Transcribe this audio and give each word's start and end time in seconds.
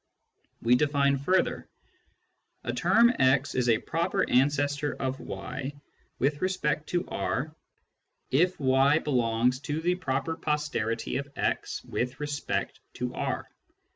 We 0.63 0.73
define 0.73 1.19
further: 1.19 1.69
A 2.63 2.73
term 2.73 3.13
x 3.19 3.53
is 3.53 3.69
a" 3.69 3.77
proper 3.89 4.27
ancestor" 4.27 4.95
of 4.99 5.19
y 5.19 5.73
with 6.17 6.41
respect 6.41 6.87
to 6.89 7.07
R 7.07 7.55
if 8.31 8.59
y 8.59 8.97
belongs 8.97 9.59
to 9.59 9.79
the 9.79 9.93
proper 9.93 10.35
posterity 10.35 11.17
of 11.17 11.29
x 11.35 11.83
with 11.83 12.19
respect 12.19 12.79
to 12.93 13.13
R. 13.13 13.47